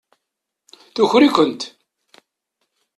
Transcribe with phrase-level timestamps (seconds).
[0.95, 1.61] Tuker-ikent.